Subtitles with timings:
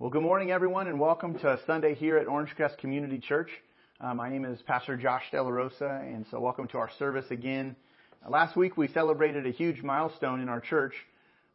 [0.00, 3.50] Well, good morning, everyone, and welcome to Sunday here at Orange Crest Community Church.
[4.00, 7.26] Uh, my name is Pastor Josh De La Rosa, and so welcome to our service
[7.30, 7.76] again.
[8.26, 10.94] Last week we celebrated a huge milestone in our church.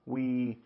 [0.05, 0.59] We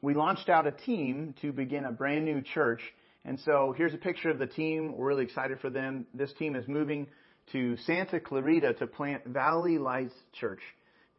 [0.00, 2.80] we launched out a team to begin a brand new church,
[3.26, 4.96] and so here's a picture of the team.
[4.96, 6.06] We're really excited for them.
[6.14, 7.08] This team is moving
[7.52, 10.62] to Santa Clarita to plant Valley Lights Church,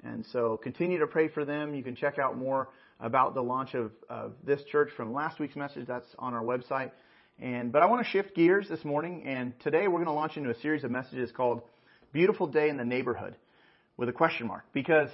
[0.03, 1.75] and so continue to pray for them.
[1.75, 2.69] You can check out more
[3.03, 5.85] about the launch of, of this church from last week's message.
[5.85, 6.91] That's on our website.
[7.39, 10.37] And but I want to shift gears this morning, and today we're going to launch
[10.37, 11.61] into a series of messages called
[12.13, 13.35] "Beautiful Day in the Neighborhood"
[13.97, 15.09] with a question mark because.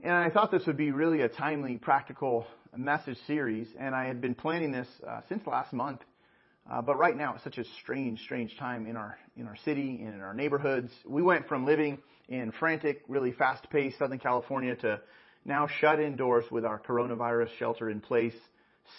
[0.00, 2.46] And I thought this would be really a timely, practical
[2.76, 6.02] message series, and I had been planning this uh, since last month.
[6.70, 10.00] Uh, but right now, it's such a strange, strange time in our in our city
[10.00, 10.92] and in our neighborhoods.
[11.04, 15.00] We went from living in frantic, really fast-paced Southern California to
[15.48, 18.34] now shut indoors with our coronavirus shelter in place,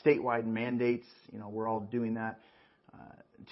[0.03, 1.05] statewide mandates.
[1.31, 2.39] You know, we're all doing that.
[2.91, 2.97] Uh,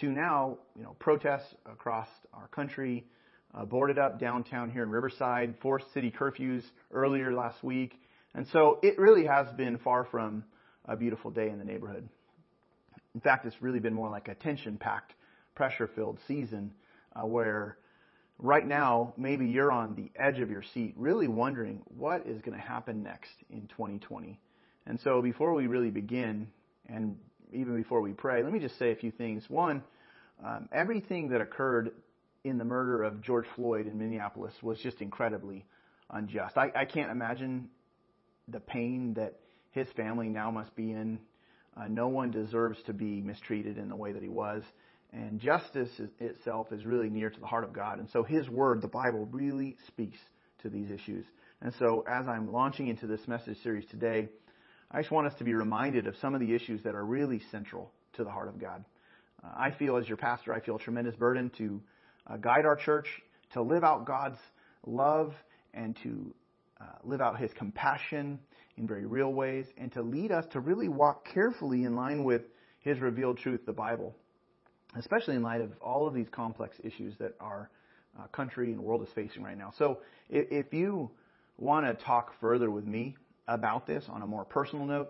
[0.02, 3.06] to now, you know, protests across our country,
[3.54, 7.94] uh, boarded up downtown here in Riverside, forced city curfews earlier last week,
[8.34, 10.44] and so it really has been far from
[10.86, 12.10] a beautiful day in the neighborhood.
[13.16, 15.14] In fact, it's really been more like a tension-packed,
[15.56, 16.72] pressure-filled season
[17.16, 17.78] uh, where
[18.40, 22.58] right now, maybe you're on the edge of your seat, really wondering what is going
[22.58, 24.40] to happen next in 2020.
[24.86, 26.48] And so before we really begin,
[26.88, 27.18] and
[27.52, 29.44] even before we pray, let me just say a few things.
[29.50, 29.84] One,
[30.46, 31.92] um, everything that occurred
[32.44, 35.66] in the murder of George Floyd in Minneapolis was just incredibly
[36.10, 36.58] unjust.
[36.58, 37.70] I, I can't imagine
[38.48, 39.40] the pain that
[39.72, 41.20] his family now must be in.
[41.76, 44.64] Uh, no one deserves to be mistreated in the way that he was.
[45.14, 48.00] And justice itself is really near to the heart of God.
[48.00, 50.18] And so His Word, the Bible, really speaks
[50.64, 51.26] to these issues.
[51.62, 54.28] And so as I'm launching into this message series today,
[54.92, 57.42] I just want us to be reminded of some of the issues that are really
[57.52, 58.84] central to the heart of God.
[59.44, 61.82] Uh, I feel, as your pastor, I feel a tremendous burden to
[62.28, 63.08] uh, guide our church
[63.54, 64.40] to live out God's
[64.86, 65.34] love
[65.74, 66.34] and to
[66.82, 68.40] uh, live out His compassion
[68.78, 72.42] in very real ways and to lead us to really walk carefully in line with
[72.82, 74.16] His revealed truth, the Bible
[75.00, 77.70] especially in light of all of these complex issues that our
[78.20, 79.72] uh, country and world is facing right now.
[79.78, 80.00] So
[80.30, 81.12] if, if you
[81.58, 83.16] want to talk further with me
[83.48, 85.10] about this on a more personal note,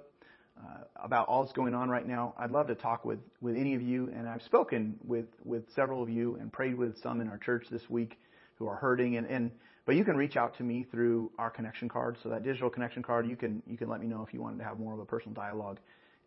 [0.60, 3.76] uh, about all that's going on right now, I'd love to talk with, with any
[3.76, 4.12] of you.
[4.16, 7.68] And I've spoken with, with several of you and prayed with some in our church
[7.70, 8.18] this week
[8.56, 9.18] who are hurting.
[9.18, 9.52] And, and
[9.86, 12.18] but you can reach out to me through our connection card.
[12.24, 14.58] So that digital connection card, you can you can let me know if you wanted
[14.58, 15.80] to have more of a personal dialogue.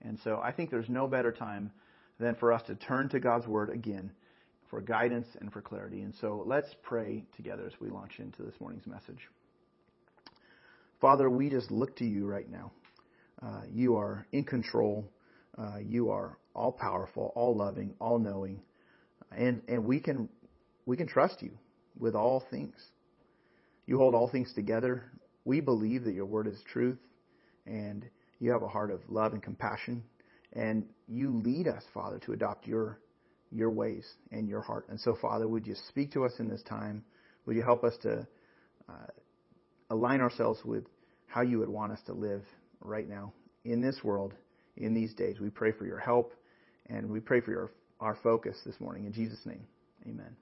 [0.03, 1.71] And so I think there's no better time
[2.20, 4.12] than for us to turn to God's Word again
[4.69, 6.03] for guidance and for clarity.
[6.03, 9.19] And so let's pray together as we launch into this morning's message.
[11.00, 12.70] Father, we just look to you right now.
[13.42, 15.10] Uh, you are in control.
[15.59, 18.60] Uh, you are all powerful, all loving, all knowing,
[19.36, 20.28] and and we can
[20.86, 21.50] we can trust you
[21.98, 22.75] with all things.
[23.86, 25.10] You hold all things together.
[25.44, 26.98] We believe that your word is truth,
[27.66, 28.04] and
[28.38, 30.04] you have a heart of love and compassion
[30.52, 32.98] and you lead us, Father, to adopt your
[33.52, 34.86] your ways and your heart.
[34.88, 37.04] And so, Father, would you speak to us in this time?
[37.46, 38.26] Would you help us to
[38.88, 39.06] uh,
[39.90, 40.84] align ourselves with
[41.26, 42.42] how you would want us to live
[42.80, 43.32] right now
[43.64, 44.34] in this world,
[44.76, 45.40] in these days?
[45.40, 46.32] We pray for your help,
[46.88, 49.04] and we pray for your our focus this morning.
[49.04, 49.66] In Jesus' name,
[50.06, 50.36] Amen.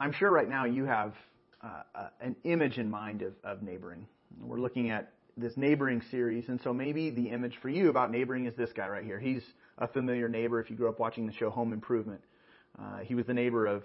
[0.00, 1.14] I'm sure right now you have
[1.62, 4.06] uh, uh, an image in mind of, of neighboring.
[4.40, 8.46] We're looking at this neighboring series, and so maybe the image for you about neighboring
[8.46, 9.18] is this guy right here.
[9.18, 9.42] He's
[9.78, 12.20] a familiar neighbor if you grew up watching the show Home Improvement.
[12.78, 13.84] Uh, he was the neighbor of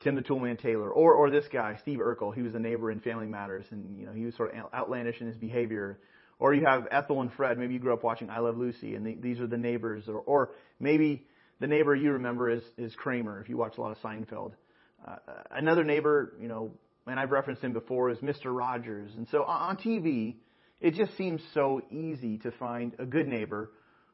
[0.00, 2.34] Tim the Toolman Taylor, or or this guy Steve Urkel.
[2.34, 5.20] He was a neighbor in Family Matters, and you know he was sort of outlandish
[5.20, 5.98] in his behavior.
[6.38, 7.56] Or you have Ethel and Fred.
[7.56, 10.04] Maybe you grew up watching I Love Lucy, and the, these are the neighbors.
[10.08, 11.24] Or or maybe
[11.60, 14.52] the neighbor you remember is is Kramer if you watch a lot of Seinfeld.
[15.06, 15.16] Uh,
[15.50, 16.70] another neighbor, you know,
[17.06, 18.56] and I've referenced him before, is Mr.
[18.56, 19.10] Rogers.
[19.16, 20.36] And so on TV,
[20.82, 23.70] it just seems so easy to find a good neighbor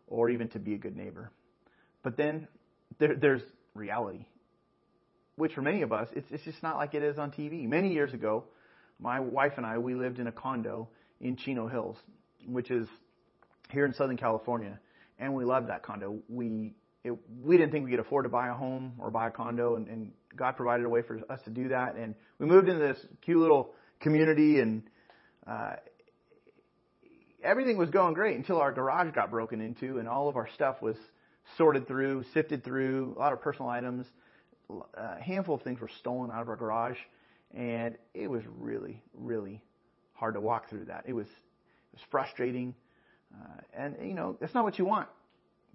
[0.06, 1.32] or even to be a good neighbor.
[2.04, 2.46] But then
[2.98, 3.42] there, there's
[3.74, 4.26] reality,
[5.36, 7.66] which for many of us, it's, it's just not like it is on TV.
[7.66, 8.44] Many years ago,
[9.00, 10.88] my wife and I, we lived in a condo
[11.20, 11.96] in Chino Hills,
[12.46, 12.86] which is
[13.70, 14.78] here in Southern California,
[15.18, 16.18] and we loved that condo.
[16.28, 19.30] We it, we didn't think we could afford to buy a home or buy a
[19.30, 21.96] condo, and, and God provided a way for us to do that.
[21.96, 23.70] And we moved into this cute little
[24.00, 24.82] community, and
[25.46, 25.76] uh,
[27.42, 30.80] everything was going great until our garage got broken into and all of our stuff
[30.82, 30.96] was
[31.56, 34.06] sorted through, sifted through, a lot of personal items.
[34.94, 36.98] A handful of things were stolen out of our garage,
[37.54, 39.62] and it was really, really
[40.12, 41.04] hard to walk through that.
[41.06, 42.74] It was, it was frustrating.
[43.34, 45.08] Uh, and, you know, that's not what you want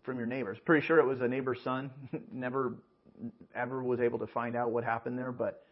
[0.04, 0.57] from your neighbors.
[0.63, 1.89] Pretty sure it was a neighbor's son.
[2.31, 2.75] Never
[3.56, 5.65] ever was able to find out what happened there, but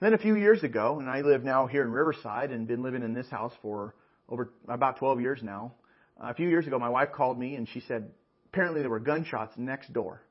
[0.00, 3.02] then a few years ago, and I live now here in Riverside and been living
[3.02, 3.94] in this house for
[4.28, 5.72] over about 12 years now.
[6.20, 8.10] A few years ago, my wife called me and she said,
[8.52, 10.22] apparently there were gunshots next door.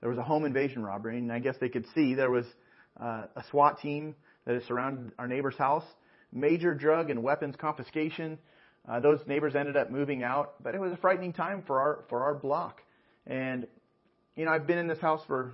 [0.00, 2.46] There was a home invasion robbery, and I guess they could see there was
[2.98, 4.14] uh, a SWAT team
[4.46, 5.84] that had surrounded our neighbor's house.
[6.32, 8.38] Major drug and weapons confiscation.
[8.88, 12.04] Uh, those neighbors ended up moving out, but it was a frightening time for our
[12.08, 12.80] for our block.
[13.26, 13.66] And
[14.36, 15.52] you know, I've been in this house for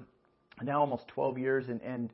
[0.63, 2.13] now almost 12 years, and and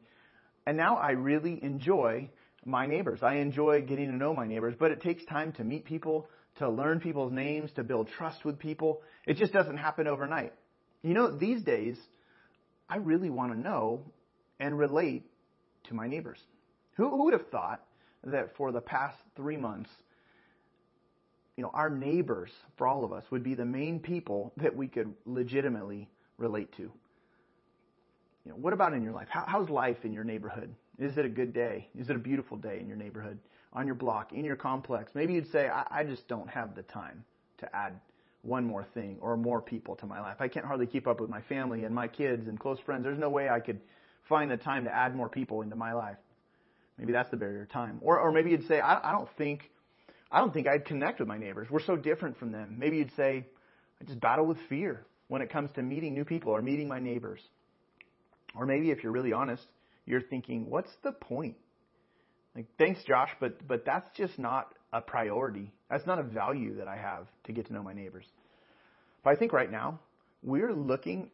[0.66, 2.30] and now I really enjoy
[2.64, 3.20] my neighbors.
[3.22, 6.28] I enjoy getting to know my neighbors, but it takes time to meet people,
[6.58, 9.02] to learn people's names, to build trust with people.
[9.26, 10.52] It just doesn't happen overnight.
[11.02, 11.96] You know, these days,
[12.88, 14.02] I really want to know
[14.60, 15.24] and relate
[15.88, 16.38] to my neighbors.
[16.96, 17.84] Who, who would have thought
[18.24, 19.90] that for the past three months,
[21.56, 24.88] you know, our neighbors, for all of us, would be the main people that we
[24.88, 26.08] could legitimately
[26.38, 26.82] relate to?
[28.44, 29.28] You know, what about in your life?
[29.30, 30.74] How, how's life in your neighborhood?
[31.02, 31.88] Is it a good day?
[31.98, 33.38] Is it a beautiful day in your neighborhood,
[33.72, 35.12] on your block, in your complex?
[35.14, 37.24] Maybe you'd say, I, I just don't have the time
[37.58, 38.00] to add
[38.42, 40.36] one more thing or more people to my life.
[40.40, 43.04] I can't hardly keep up with my family and my kids and close friends.
[43.04, 43.80] There's no way I could
[44.28, 46.16] find the time to add more people into my life.
[46.98, 47.98] Maybe that's the barrier of time.
[48.02, 49.70] Or, or maybe you'd say, I, I don't think,
[50.30, 51.68] I don't think I'd connect with my neighbors.
[51.70, 52.76] We're so different from them.
[52.78, 53.46] Maybe you'd say,
[54.00, 56.98] I just battle with fear when it comes to meeting new people or meeting my
[56.98, 57.40] neighbors.
[58.54, 59.64] Or maybe if you're really honest,
[60.06, 61.56] you're thinking, what's the point?
[62.54, 65.72] Like, thanks, Josh, but but that's just not a priority.
[65.90, 68.26] That's not a value that I have to get to know my neighbors.
[69.24, 70.00] But I think right now
[70.42, 71.30] we're looking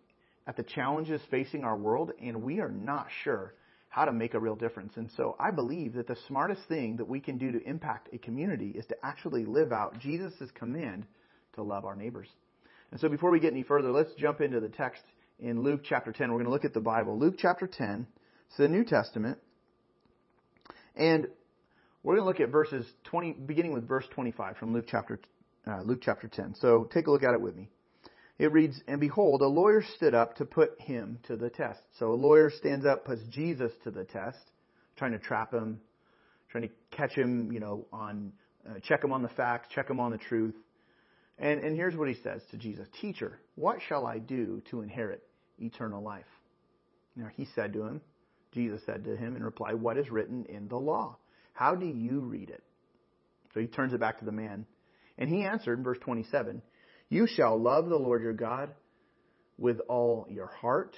[0.46, 3.54] at the challenges facing our world, and we are not sure
[3.88, 4.92] how to make a real difference.
[4.96, 8.18] And so I believe that the smartest thing that we can do to impact a
[8.18, 11.06] community is to actually live out Jesus' command
[11.54, 12.28] to love our neighbors.
[12.90, 15.02] And so before we get any further, let's jump into the text
[15.40, 16.30] in Luke chapter 10.
[16.30, 17.18] We're going to look at the Bible.
[17.18, 18.06] Luke chapter 10.
[18.48, 19.38] It's the New Testament.
[20.96, 21.28] And
[22.02, 25.20] we're going to look at verses 20, beginning with verse 25 from Luke chapter,
[25.66, 26.54] uh, Luke chapter 10.
[26.60, 27.68] So take a look at it with me.
[28.38, 31.80] It reads, And behold, a lawyer stood up to put him to the test.
[31.98, 34.38] So a lawyer stands up, puts Jesus to the test,
[34.96, 35.80] trying to trap him,
[36.50, 38.32] trying to catch him, you know, on,
[38.68, 40.54] uh, check him on the facts, check him on the truth.
[41.38, 45.22] And, and here's what he says to Jesus Teacher, what shall I do to inherit
[45.58, 46.24] eternal life?
[47.16, 48.00] Now he said to him,
[48.58, 51.16] Jesus said to him in reply, What is written in the law?
[51.52, 52.64] How do you read it?
[53.54, 54.66] So he turns it back to the man.
[55.16, 56.60] And he answered in verse 27
[57.08, 58.70] You shall love the Lord your God
[59.58, 60.96] with all your heart,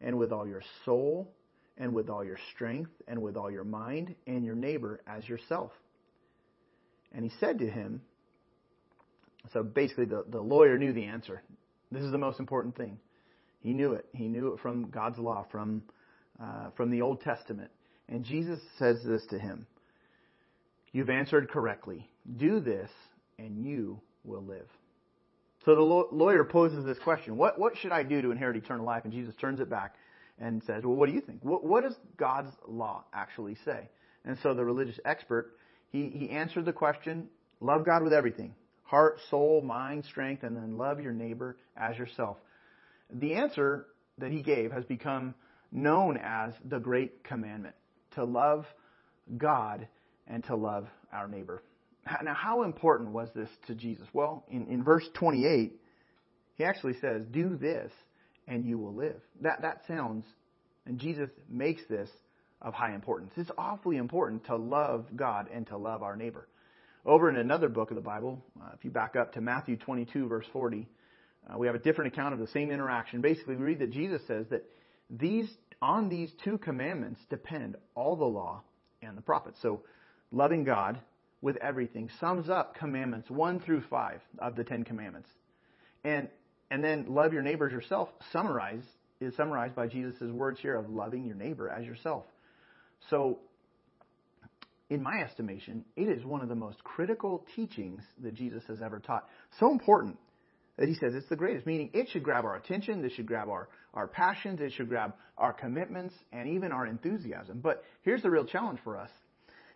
[0.00, 1.30] and with all your soul,
[1.76, 5.72] and with all your strength, and with all your mind, and your neighbor as yourself.
[7.12, 8.00] And he said to him,
[9.52, 11.42] so basically the, the lawyer knew the answer.
[11.92, 12.98] This is the most important thing.
[13.60, 14.06] He knew it.
[14.14, 15.82] He knew it from God's law, from,
[16.40, 17.70] uh, from the Old Testament.
[18.08, 19.66] And Jesus says this to him
[20.92, 22.08] You've answered correctly.
[22.36, 22.90] Do this,
[23.38, 24.68] and you will live.
[25.64, 29.04] So the lawyer poses this question what, what should I do to inherit eternal life?
[29.04, 29.94] And Jesus turns it back
[30.38, 31.40] and says, Well, what do you think?
[31.42, 33.88] What, what does God's law actually say?
[34.24, 35.56] And so the religious expert,
[35.90, 37.28] he, he answered the question
[37.60, 42.36] love God with everything heart, soul, mind, strength, and then love your neighbor as yourself.
[43.10, 43.86] The answer
[44.18, 45.34] that he gave has become
[45.74, 47.74] known as the Great Commandment
[48.14, 48.64] to love
[49.36, 49.86] God
[50.26, 51.62] and to love our neighbor.
[52.22, 54.06] Now, how important was this to Jesus?
[54.12, 55.72] Well, in, in verse 28,
[56.56, 57.90] he actually says, Do this
[58.46, 59.20] and you will live.
[59.40, 60.24] That, that sounds,
[60.86, 62.08] and Jesus makes this
[62.60, 63.32] of high importance.
[63.36, 66.46] It's awfully important to love God and to love our neighbor.
[67.06, 70.26] Over in another book of the Bible, uh, if you back up to Matthew 22,
[70.28, 70.86] verse 40,
[71.46, 73.20] uh, we have a different account of the same interaction.
[73.20, 74.64] Basically, we read that Jesus says that
[75.10, 75.48] these
[75.84, 78.62] on these two commandments depend all the law
[79.02, 79.58] and the prophets.
[79.60, 79.82] So,
[80.32, 80.98] loving God
[81.42, 85.28] with everything sums up commandments one through five of the Ten Commandments,
[86.02, 86.28] and
[86.70, 88.08] and then love your neighbor as yourself.
[88.32, 88.82] Summarize
[89.20, 92.24] is summarized by Jesus' words here of loving your neighbor as yourself.
[93.10, 93.40] So
[94.88, 99.00] in my estimation, it is one of the most critical teachings that Jesus has ever
[99.00, 99.28] taught.
[99.60, 100.16] So important
[100.78, 103.48] that he says it's the greatest, meaning it should grab our attention, this should grab
[103.48, 107.60] our, our passions, it should grab our commitments, and even our enthusiasm.
[107.62, 109.10] But here's the real challenge for us,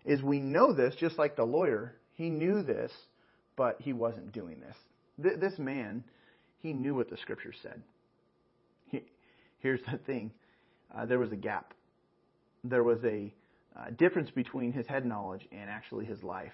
[0.04, 2.90] is we know this, just like the lawyer, he knew this,
[3.56, 5.36] but he wasn't doing this.
[5.40, 6.04] This man,
[6.60, 7.82] he knew what the scripture said.
[8.86, 9.02] He,
[9.60, 10.32] here's the thing.
[10.96, 11.74] Uh, there was a gap.
[12.64, 13.32] There was a
[13.78, 16.52] uh, difference between his head knowledge and actually his life.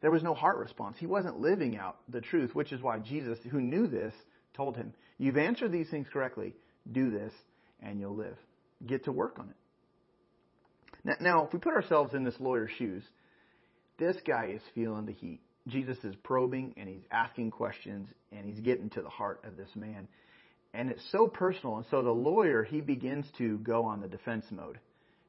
[0.00, 0.96] There was no heart response.
[0.98, 4.12] He wasn't living out the truth, which is why Jesus, who knew this,
[4.54, 6.54] told him, You've answered these things correctly.
[6.90, 7.32] Do this,
[7.80, 8.36] and you'll live.
[8.86, 9.56] Get to work on it.
[11.20, 13.02] Now, if we put ourselves in this lawyer's shoes,
[13.98, 15.40] this guy is feeling the heat.
[15.68, 19.68] Jesus is probing and he's asking questions and he's getting to the heart of this
[19.74, 20.08] man.
[20.74, 21.76] And it's so personal.
[21.76, 24.78] And so the lawyer, he begins to go on the defense mode.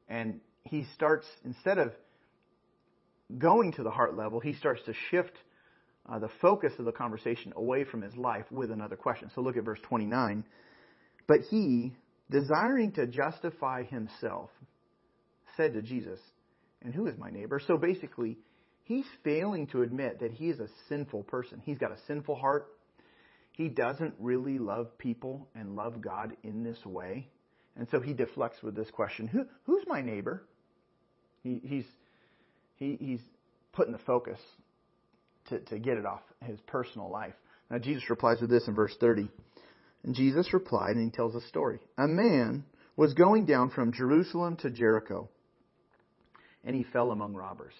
[0.09, 1.93] And he starts, instead of
[3.37, 5.33] going to the heart level, he starts to shift
[6.09, 9.29] uh, the focus of the conversation away from his life with another question.
[9.35, 10.43] So look at verse 29.
[11.27, 11.93] But he,
[12.31, 14.49] desiring to justify himself,
[15.57, 16.19] said to Jesus,
[16.81, 17.59] And who is my neighbor?
[17.65, 18.37] So basically,
[18.83, 21.61] he's failing to admit that he is a sinful person.
[21.65, 22.67] He's got a sinful heart.
[23.51, 27.27] He doesn't really love people and love God in this way.
[27.75, 30.47] And so he deflects with this question Who, Who's my neighbor?
[31.43, 31.85] He, he's,
[32.77, 33.21] he, he's
[33.73, 34.39] putting the focus
[35.49, 37.33] to, to get it off his personal life.
[37.69, 39.29] Now, Jesus replies with this in verse 30.
[40.03, 41.79] And Jesus replied, and he tells a story.
[41.97, 42.63] A man
[42.95, 45.29] was going down from Jerusalem to Jericho,
[46.63, 47.73] and he fell among robbers.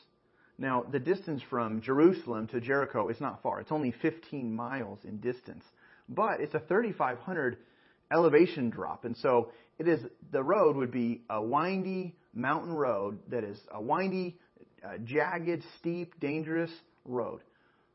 [0.57, 3.59] Now, the distance from Jerusalem to Jericho is not far.
[3.59, 5.63] It's only 15 miles in distance.
[6.09, 7.57] But it's a 3,500
[8.11, 9.05] elevation drop.
[9.05, 9.99] And so it is,
[10.31, 14.37] the road would be a windy mountain road that is a windy,
[14.85, 16.71] uh, jagged, steep, dangerous
[17.05, 17.41] road.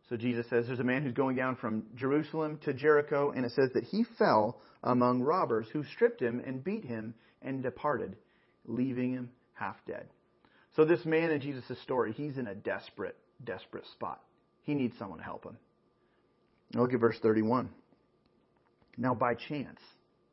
[0.09, 3.53] So Jesus says there's a man who's going down from Jerusalem to Jericho, and it
[3.53, 8.17] says that he fell among robbers who stripped him and beat him and departed,
[8.67, 10.07] leaving him half dead.
[10.77, 14.21] So this man in Jesus' story, he's in a desperate, desperate spot.
[14.63, 15.57] He needs someone to help him.
[16.75, 17.69] Look at verse 31.
[18.97, 19.81] Now by chance,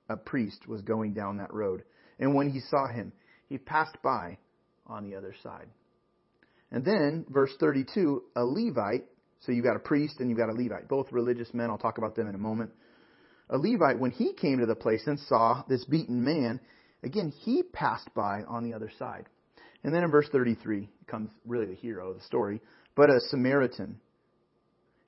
[0.10, 1.84] a priest was going down that road,
[2.20, 3.12] and when he saw him,
[3.48, 4.38] he passed by
[4.88, 5.68] on the other side.
[6.72, 9.06] And then, verse 32, a Levite,
[9.42, 11.70] so you've got a priest and you've got a Levite, both religious men.
[11.70, 12.72] I'll talk about them in a moment.
[13.50, 16.60] A Levite, when he came to the place and saw this beaten man,
[17.04, 19.26] again, he passed by on the other side.
[19.84, 22.62] And then in verse 33 comes really the hero of the story.
[22.96, 24.00] But a Samaritan,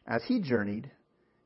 [0.08, 0.90] as he journeyed,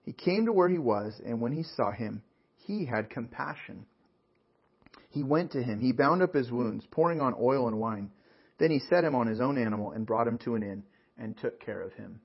[0.03, 2.21] he came to where he was, and when he saw him,
[2.65, 3.85] he had compassion.
[5.09, 5.79] He went to him.
[5.79, 8.11] He bound up his wounds, pouring on oil and wine.
[8.57, 10.83] Then he set him on his own animal and brought him to an inn
[11.17, 12.19] and took care of him.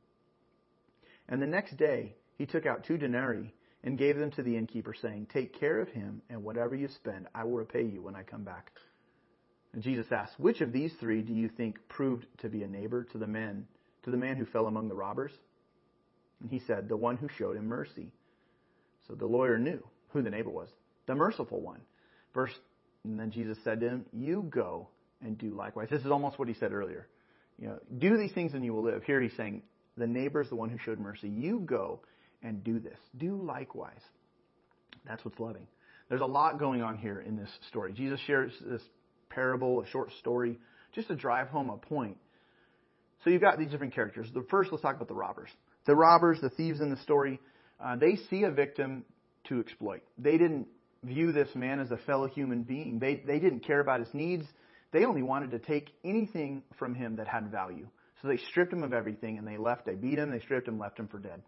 [1.28, 4.94] And the next day he took out two denarii and gave them to the innkeeper,
[5.00, 8.22] saying, Take care of him, and whatever you spend, I will repay you when I
[8.22, 8.70] come back.
[9.72, 13.04] And Jesus asked, Which of these three do you think proved to be a neighbor
[13.12, 13.66] to the men,
[14.04, 15.32] to the man who fell among the robbers?
[16.40, 18.12] And he said, The one who showed him mercy.
[19.06, 20.68] So the lawyer knew who the neighbor was,
[21.06, 21.80] the merciful one.
[22.34, 22.52] Verse,
[23.04, 24.88] and then Jesus said to him, You go
[25.22, 25.88] and do likewise.
[25.90, 27.06] This is almost what he said earlier.
[27.58, 29.02] You know, do these things and you will live.
[29.04, 29.62] Here he's saying,
[29.96, 31.28] the neighbor is the one who showed mercy.
[31.28, 32.00] You go
[32.42, 32.98] and do this.
[33.18, 34.00] Do likewise.
[35.06, 35.66] That's what's loving.
[36.08, 37.92] There's a lot going on here in this story.
[37.92, 38.82] Jesus shares this
[39.28, 40.58] parable, a short story,
[40.94, 42.16] just to drive home a point.
[43.22, 44.28] So you've got these different characters.
[44.32, 45.50] The first, let's talk about the robbers.
[45.86, 47.38] The robbers, the thieves in the story,
[47.82, 49.04] uh, they see a victim
[49.48, 50.02] to exploit.
[50.18, 50.66] They didn't
[51.04, 52.98] view this man as a fellow human being.
[52.98, 54.44] They, they didn't care about his needs.
[54.92, 57.86] They only wanted to take anything from him that had value.
[58.20, 59.86] So they stripped him of everything and they left.
[59.86, 61.42] They beat him, they stripped him, left him for dead.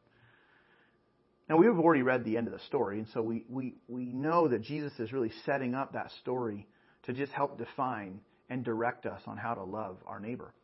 [1.48, 4.04] Now we have already read the end of the story, and so we, we, we
[4.04, 6.66] know that Jesus is really setting up that story
[7.04, 10.54] to just help define and direct us on how to love our neighbor.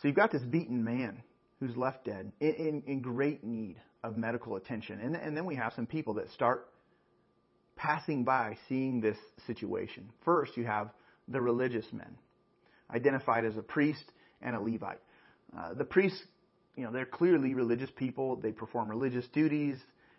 [0.00, 1.22] So you've got this beaten man
[1.60, 5.00] who's left dead in, in, in great need of medical attention.
[5.00, 6.68] And, and then we have some people that start
[7.74, 10.10] passing by seeing this situation.
[10.24, 10.90] First, you have
[11.28, 12.16] the religious men,
[12.94, 14.04] identified as a priest
[14.42, 15.00] and a Levite.
[15.56, 16.20] Uh, the priests,
[16.76, 18.36] you know, they're clearly religious people.
[18.36, 19.76] They perform religious duties.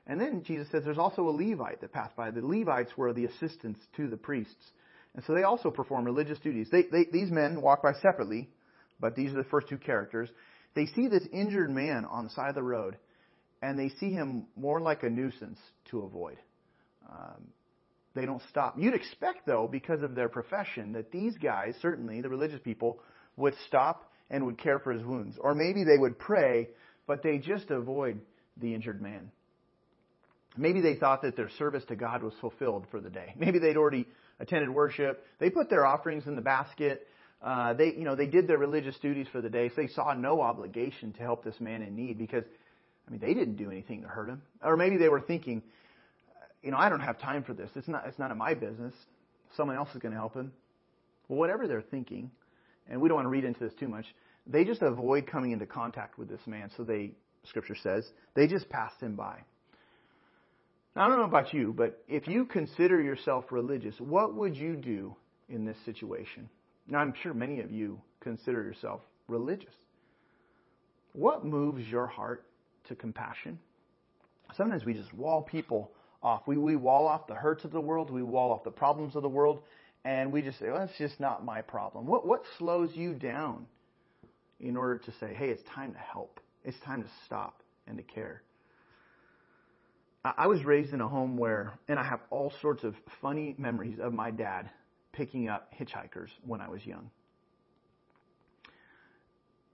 [0.07, 2.31] And then Jesus says there's also a Levite that passed by.
[2.31, 4.71] The Levites were the assistants to the priests.
[5.15, 6.67] And so they also perform religious duties.
[6.71, 8.49] They, they, these men walk by separately,
[8.99, 10.29] but these are the first two characters.
[10.75, 12.97] They see this injured man on the side of the road,
[13.61, 15.59] and they see him more like a nuisance
[15.89, 16.37] to avoid.
[17.09, 17.47] Um,
[18.17, 18.75] they don't stop.
[18.77, 22.99] You'd expect, though, because of their profession, that these guys, certainly the religious people,
[23.35, 25.37] would stop and would care for his wounds.
[25.39, 26.69] Or maybe they would pray,
[27.05, 28.19] but they just avoid
[28.57, 29.31] the injured man.
[30.57, 33.33] Maybe they thought that their service to God was fulfilled for the day.
[33.37, 34.07] Maybe they'd already
[34.39, 35.23] attended worship.
[35.39, 37.07] They put their offerings in the basket.
[37.41, 39.69] Uh, they, you know, they did their religious duties for the day.
[39.69, 42.43] So they saw no obligation to help this man in need because,
[43.07, 44.41] I mean, they didn't do anything to hurt him.
[44.63, 45.61] Or maybe they were thinking,
[46.63, 47.69] you know, I don't have time for this.
[47.75, 48.93] It's not, it's none of my business.
[49.55, 50.51] Someone else is going to help him.
[51.27, 52.31] Well, whatever they're thinking,
[52.89, 54.05] and we don't want to read into this too much,
[54.45, 56.69] they just avoid coming into contact with this man.
[56.75, 57.11] So they,
[57.43, 59.39] Scripture says, they just passed him by.
[60.95, 64.75] Now, I don't know about you, but if you consider yourself religious, what would you
[64.75, 65.15] do
[65.49, 66.49] in this situation?
[66.87, 69.73] Now, I'm sure many of you consider yourself religious.
[71.13, 72.45] What moves your heart
[72.87, 73.59] to compassion?
[74.55, 76.43] Sometimes we just wall people off.
[76.47, 79.21] We, we wall off the hurts of the world, we wall off the problems of
[79.21, 79.61] the world,
[80.03, 82.05] and we just say, well, that's just not my problem.
[82.05, 83.65] What, what slows you down
[84.59, 86.39] in order to say, hey, it's time to help?
[86.63, 88.41] It's time to stop and to care.
[90.23, 93.97] I was raised in a home where, and I have all sorts of funny memories
[94.01, 94.69] of my dad
[95.13, 97.09] picking up hitchhikers when I was young.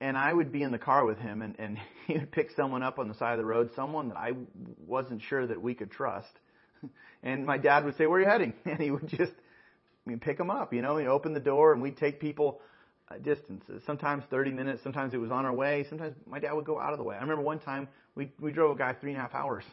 [0.03, 2.83] And I would be in the car with him, and, and he would pick someone
[2.83, 4.33] up on the side of the road, someone that I
[4.85, 6.31] wasn't sure that we could trust.
[7.25, 10.19] And my dad would say, "Where are you heading?" And he would just, I mean,
[10.19, 10.73] pick them up.
[10.73, 12.59] You know, he'd open the door, and we'd take people
[13.09, 13.81] uh, distances.
[13.85, 14.83] Sometimes 30 minutes.
[14.83, 15.85] Sometimes it was on our way.
[15.87, 17.15] Sometimes my dad would go out of the way.
[17.15, 19.63] I remember one time we we drove a guy three and a half hours,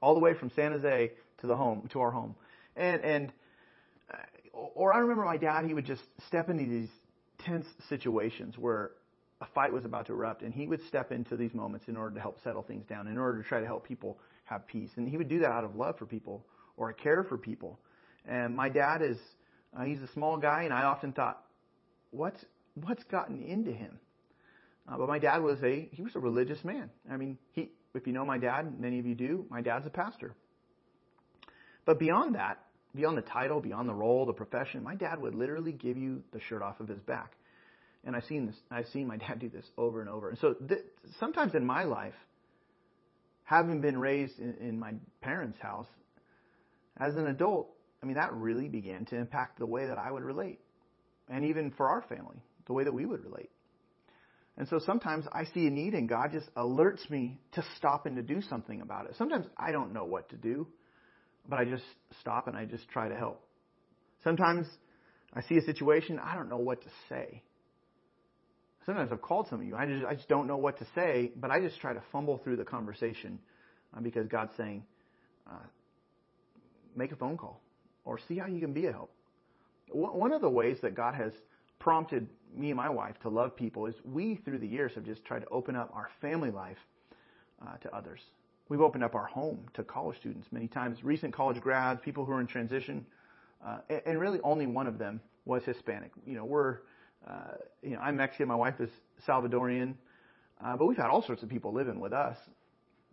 [0.00, 2.34] all the way from San Jose to the home to our home,
[2.76, 3.32] and and
[4.10, 5.66] uh, or I remember my dad.
[5.66, 6.88] He would just step into these
[7.44, 8.92] tense situations where
[9.40, 12.14] a fight was about to erupt, and he would step into these moments in order
[12.14, 14.90] to help settle things down, in order to try to help people have peace.
[14.96, 16.44] And he would do that out of love for people
[16.76, 17.78] or a care for people.
[18.26, 19.18] And my dad is,
[19.76, 21.42] uh, he's a small guy, and I often thought,
[22.10, 23.98] what's, what's gotten into him?
[24.88, 26.90] Uh, but my dad was a, he was a religious man.
[27.10, 29.90] I mean, he, if you know my dad, many of you do, my dad's a
[29.90, 30.34] pastor.
[31.84, 32.62] But beyond that,
[32.94, 36.40] beyond the title, beyond the role, the profession, my dad would literally give you the
[36.40, 37.36] shirt off of his back.
[38.06, 38.56] And I've seen this.
[38.70, 40.30] I've seen my dad do this over and over.
[40.30, 40.80] And so th-
[41.20, 42.14] sometimes in my life,
[43.44, 45.88] having been raised in, in my parents' house,
[46.98, 47.68] as an adult,
[48.02, 50.60] I mean that really began to impact the way that I would relate,
[51.28, 53.50] and even for our family, the way that we would relate.
[54.58, 58.16] And so sometimes I see a need and God just alerts me to stop and
[58.16, 59.14] to do something about it.
[59.18, 60.66] Sometimes I don't know what to do,
[61.46, 61.84] but I just
[62.20, 63.46] stop and I just try to help.
[64.24, 64.66] Sometimes
[65.34, 67.42] I see a situation, I don't know what to say.
[68.86, 69.76] Sometimes I've called some of you.
[69.76, 72.38] I just, I just don't know what to say, but I just try to fumble
[72.38, 73.40] through the conversation
[73.96, 74.84] uh, because God's saying,
[75.50, 75.66] uh,
[76.94, 77.60] make a phone call
[78.04, 79.10] or see how you can be a help.
[79.90, 81.32] One of the ways that God has
[81.78, 85.24] prompted me and my wife to love people is we, through the years, have just
[85.24, 86.78] tried to open up our family life
[87.62, 88.20] uh, to others.
[88.68, 92.32] We've opened up our home to college students many times, recent college grads, people who
[92.32, 93.06] are in transition,
[93.64, 96.10] uh, and really only one of them was Hispanic.
[96.26, 96.78] You know, we're
[97.82, 98.90] you know, I'm Mexican, my wife is
[99.26, 99.94] Salvadorian,
[100.64, 102.36] uh, but we've had all sorts of people living with us.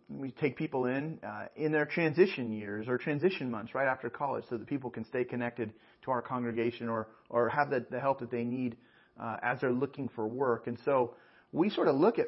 [0.08, 4.44] We take people in uh, in their transition years or transition months right after college
[4.50, 5.72] so that people can stay connected
[6.04, 8.76] to our congregation or, or have the, the help that they need
[9.20, 10.66] uh, as they're looking for work.
[10.66, 11.14] And so
[11.52, 12.26] we sort of look at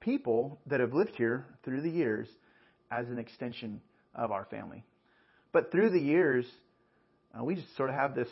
[0.00, 2.28] people that have lived here through the years
[2.90, 3.80] as an extension
[4.14, 4.84] of our family.
[5.52, 6.44] But through the years,
[7.38, 8.28] uh, we just sort of have this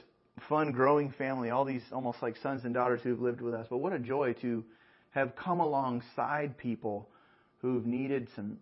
[0.48, 3.66] fun, growing family, all these almost like sons and daughters who've lived with us.
[3.68, 4.64] But what a joy to
[5.10, 7.08] have come alongside people
[7.58, 8.58] who've needed some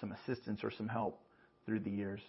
[0.00, 1.20] some assistance or some help
[1.64, 2.20] through the years.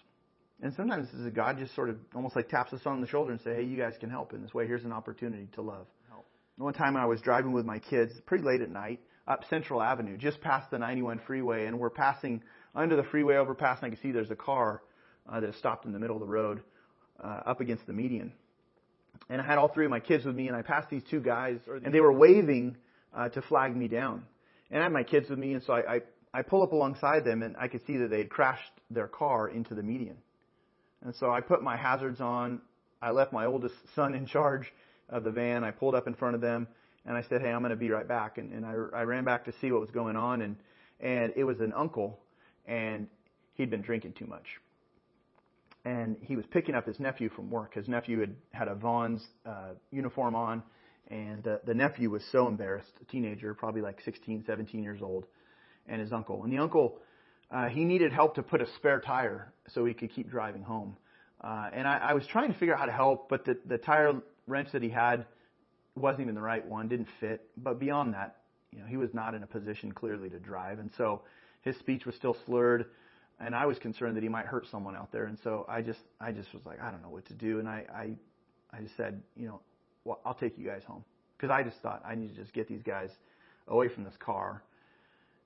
[0.61, 3.55] And sometimes God just sort of almost like taps us on the shoulder and say,
[3.55, 4.67] "Hey, you guys can help in this way.
[4.67, 6.25] Here's an opportunity to love." Help.
[6.57, 10.17] One time I was driving with my kids, pretty late at night, up Central Avenue,
[10.17, 12.43] just past the 91 freeway, and we're passing
[12.75, 14.81] under the freeway overpass, and I can see there's a car
[15.27, 16.61] uh, that stopped in the middle of the road,
[17.21, 18.31] uh, up against the median
[19.29, 21.19] and I had all three of my kids with me, and I passed these two
[21.19, 22.77] guys, and they were waving
[23.13, 24.23] uh, to flag me down.
[24.69, 26.01] And I had my kids with me, and so I, I,
[26.33, 29.47] I pull up alongside them, and I could see that they had crashed their car
[29.49, 30.17] into the median.
[31.03, 32.61] And so I put my hazards on.
[33.01, 34.71] I left my oldest son in charge
[35.09, 35.63] of the van.
[35.63, 36.67] I pulled up in front of them,
[37.05, 39.23] and I said, "Hey, I'm going to be right back." And, and I, I ran
[39.23, 40.55] back to see what was going on, and
[40.99, 42.19] and it was an uncle,
[42.65, 43.07] and
[43.53, 44.45] he'd been drinking too much
[45.85, 47.75] and he was picking up his nephew from work.
[47.75, 50.63] His nephew had had a Vons uh, uniform on,
[51.09, 55.25] and uh, the nephew was so embarrassed, a teenager, probably like 16, 17 years old,
[55.87, 56.43] and his uncle.
[56.43, 56.97] And the uncle,
[57.51, 60.97] uh, he needed help to put a spare tire so he could keep driving home.
[61.39, 63.77] Uh, and I, I was trying to figure out how to help, but the, the
[63.77, 64.13] tire
[64.47, 65.25] wrench that he had
[65.95, 67.47] wasn't even the right one, didn't fit.
[67.55, 68.37] But beyond that,
[68.71, 71.21] you know, he was not in a position clearly to drive, and so
[71.61, 72.85] his speech was still slurred
[73.39, 75.25] and I was concerned that he might hurt someone out there.
[75.25, 77.59] And so I just, I just was like, I don't know what to do.
[77.59, 79.59] And I, I, I just said, you know,
[80.05, 81.03] well, I'll take you guys home
[81.37, 83.09] because I just thought I need to just get these guys
[83.67, 84.63] away from this car.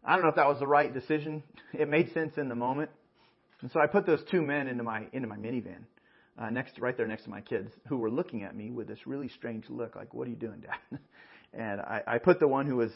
[0.04, 1.44] I don't know if that was the right decision.
[1.74, 2.90] It made sense in the moment.
[3.62, 5.84] And so I put those two men into my, into my minivan,
[6.38, 9.06] uh, next, right there next to my kids who were looking at me with this
[9.06, 11.00] really strange look, like, what are you doing, dad?
[11.54, 12.92] and I, I put the one who was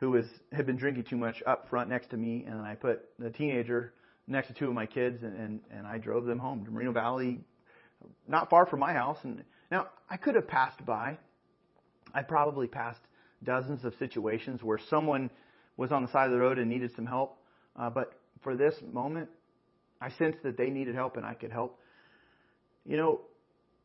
[0.00, 3.00] who was had been drinking too much up front next to me, and I put
[3.18, 3.92] the teenager
[4.28, 6.92] next to two of my kids, and and, and I drove them home to Moreno
[6.92, 7.40] Valley,
[8.26, 9.18] not far from my house.
[9.24, 11.18] And now I could have passed by.
[12.14, 13.00] I probably passed
[13.42, 15.30] dozens of situations where someone
[15.76, 17.38] was on the side of the road and needed some help,
[17.76, 18.12] uh, but
[18.42, 19.28] for this moment,
[20.00, 21.78] I sensed that they needed help and I could help.
[22.84, 23.20] You know,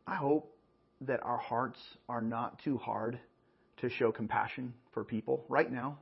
[0.07, 0.55] I hope
[1.01, 3.19] that our hearts are not too hard
[3.77, 5.97] to show compassion for people right now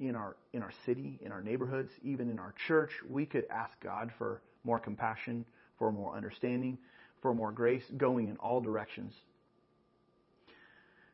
[0.00, 2.90] in our in our city, in our neighborhoods, even in our church.
[3.08, 5.44] We could ask God for more compassion,
[5.78, 6.78] for more understanding,
[7.22, 9.12] for more grace, going in all directions.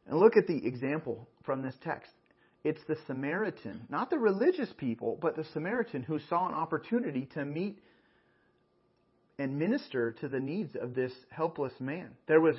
[0.07, 2.11] And look at the example from this text.
[2.63, 7.45] It's the Samaritan, not the religious people, but the Samaritan who saw an opportunity to
[7.45, 7.79] meet
[9.39, 12.11] and minister to the needs of this helpless man.
[12.27, 12.57] There was,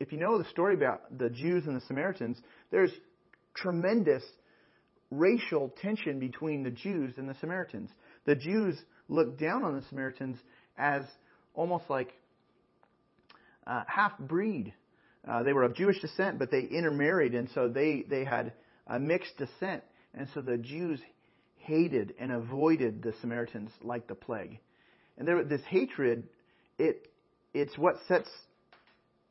[0.00, 2.38] if you know the story about the Jews and the Samaritans,
[2.70, 2.92] there's
[3.54, 4.22] tremendous
[5.12, 7.90] racial tension between the Jews and the Samaritans.
[8.24, 10.38] The Jews looked down on the Samaritans
[10.78, 11.02] as
[11.54, 12.12] almost like
[13.66, 14.72] uh, half breed.
[15.28, 18.52] Uh, they were of Jewish descent, but they intermarried, and so they, they had
[18.86, 19.82] a mixed descent.
[20.14, 21.00] And so the Jews
[21.58, 24.58] hated and avoided the Samaritans like the plague.
[25.16, 26.24] And there, this hatred,
[26.78, 27.08] it,
[27.54, 28.28] it's what sets,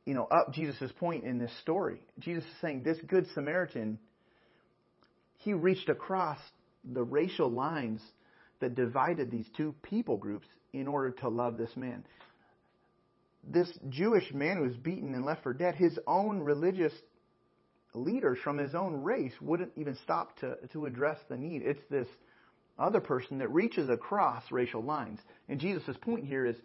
[0.06, 2.02] you know, up Jesus' point in this story.
[2.20, 4.00] Jesus is saying this good Samaritan,
[5.44, 6.38] he reached across
[6.94, 8.02] the racial lines
[8.60, 12.04] that divided these two people groups in order to love this man.
[13.44, 16.94] This Jewish man who was beaten and left for dead, his own religious
[17.94, 21.64] leaders from his own race wouldn't even stop to, to address the need.
[21.64, 22.08] It's this
[22.78, 25.20] other person that reaches across racial lines.
[25.50, 26.56] And Jesus' point here is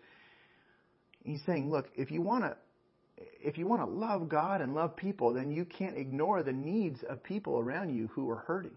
[1.25, 2.57] he's saying, look, if you want to
[3.17, 7.03] if you want to love God and love people, then you can't ignore the needs
[7.09, 8.77] of people around you who are hurting.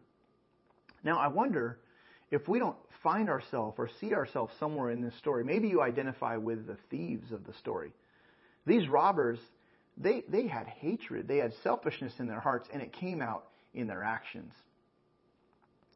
[1.04, 1.80] Now, I wonder
[2.32, 5.44] if we don't find ourselves or see ourselves somewhere in this story.
[5.44, 7.92] Maybe you identify with the thieves of the story.
[8.66, 9.40] These robbers,
[9.98, 13.88] they, they had hatred, they had selfishness in their hearts, and it came out in
[13.88, 14.54] their actions.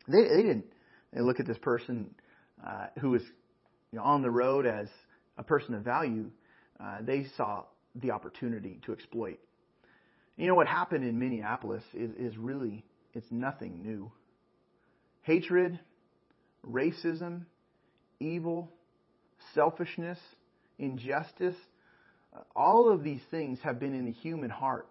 [0.08, 0.66] They, they didn't
[1.14, 2.14] they look at this person
[2.66, 3.22] uh, who was
[3.92, 4.88] you know, on the road as
[5.38, 6.30] a person of value.
[6.80, 7.64] Uh, they saw
[7.96, 9.40] the opportunity to exploit.
[10.36, 14.12] You know what happened in Minneapolis is, is really it's nothing new.
[15.22, 15.80] Hatred,
[16.68, 17.46] racism,
[18.20, 18.72] evil,
[19.54, 20.18] selfishness,
[20.80, 21.56] injustice,
[22.36, 24.88] uh, all of these things have been in the human heart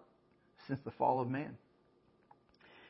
[0.67, 1.57] since the fall of man.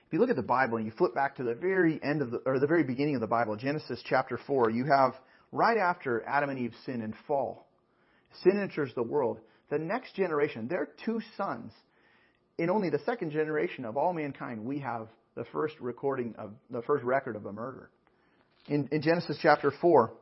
[0.08, 2.30] If you look at the Bible and you flip back to the very end of
[2.30, 5.16] the, or the very beginning of the Bible, Genesis chapter 4, you have
[5.52, 7.68] right after Adam and Eve sin and fall,
[8.44, 9.40] sin enters the world.
[9.70, 11.72] The next generation, their two sons,
[12.58, 16.82] in only the second generation of all mankind, we have the first recording of the
[16.84, 17.90] first record of a murder.
[18.68, 20.14] In, in Genesis chapter 4,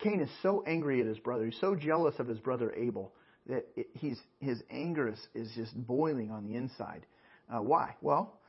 [0.00, 3.12] Cain is so angry at his brother, he's so jealous of his brother Abel
[3.48, 7.06] that it, he's, his anger is, is just boiling on the inside.
[7.48, 7.94] Uh, why?
[8.00, 8.40] Well,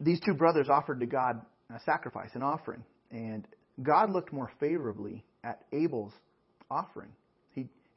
[0.00, 1.42] these two brothers offered to God
[1.74, 3.46] a sacrifice, an offering, and
[3.82, 6.12] God looked more favorably at Abel's
[6.70, 7.10] offering.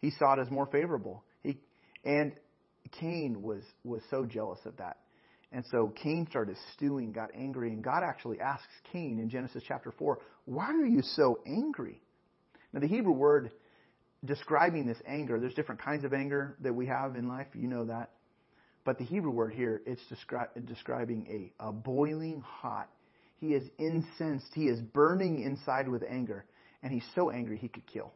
[0.04, 1.24] He saw it as more favorable.
[1.44, 1.60] He
[2.04, 2.34] and
[3.00, 4.98] Cain was was so jealous of that.
[5.54, 9.94] And so Cain started stewing, got angry, and God actually asks Cain in Genesis chapter
[9.98, 12.02] 4, Why are you so angry?
[12.74, 13.52] Now, the Hebrew word
[14.26, 17.48] describing this anger, there's different kinds of anger that we have in life.
[17.54, 18.10] You know that.
[18.84, 22.90] But the Hebrew word here, it's descri- describing a, a boiling hot.
[23.38, 24.52] He is incensed.
[24.54, 26.44] He is burning inside with anger.
[26.82, 28.12] And he's so angry he could kill.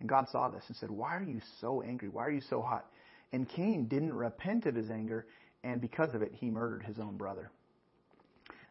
[0.00, 2.08] And God saw this and said, Why are you so angry?
[2.08, 2.86] Why are you so hot?
[3.32, 5.26] And Cain didn't repent of his anger,
[5.62, 7.50] and because of it, he murdered his own brother.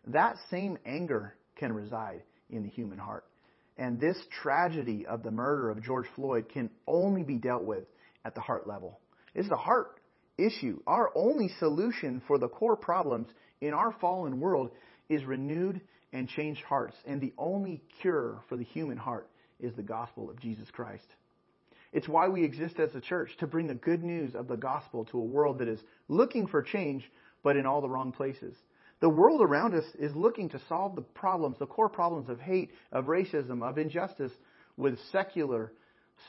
[0.08, 3.26] That same anger can reside in the human heart.
[3.78, 7.86] And this tragedy of the murder of George Floyd can only be dealt with
[8.26, 9.00] at the heart level.
[9.34, 10.02] It's the heart
[10.38, 10.82] issue.
[10.88, 13.28] Our only solution for the core problems
[13.62, 14.72] in our fallen world
[15.08, 15.80] is renewed
[16.12, 16.98] and changed hearts.
[17.06, 21.06] And the only cure for the human heart is the gospel of Jesus Christ.
[21.92, 25.06] It's why we exist as a church, to bring the good news of the gospel
[25.06, 27.10] to a world that is looking for change,
[27.44, 28.56] but in all the wrong places.
[29.00, 32.72] The world around us is looking to solve the problems, the core problems of hate,
[32.92, 34.34] of racism, of injustice,
[34.78, 35.72] with secular,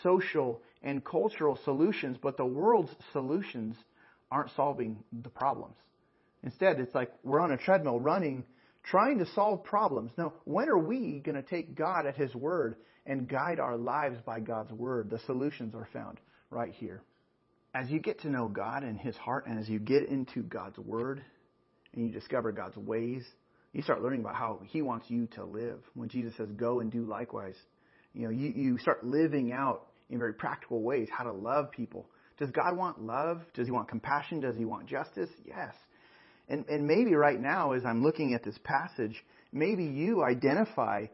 [0.02, 3.76] social, and cultural solutions, but the world's solutions
[4.30, 5.76] aren't solving the problems.
[6.42, 8.44] Instead, it's like we're on a treadmill running,
[8.82, 10.10] trying to solve problems.
[10.16, 12.76] Now, when are we going to take God at His word
[13.10, 15.10] and guide our lives by God's word?
[15.10, 16.18] The solutions are found
[16.48, 17.02] right here.
[17.74, 20.78] As you get to know God and His heart, and as you get into God's
[20.78, 21.20] word,
[21.92, 23.24] and you discover God's ways,
[23.72, 25.80] you start learning about how He wants you to live.
[25.94, 27.56] When Jesus says, "Go and do likewise,"
[28.14, 32.06] you know, you, you start living out in very practical ways how to love people.
[32.38, 33.42] Does God want love?
[33.54, 34.38] Does He want compassion?
[34.38, 35.30] Does He want justice?
[35.44, 35.74] Yes.
[36.48, 39.16] And, and maybe right now, as I'm looking at this passage,
[39.52, 41.06] maybe you identify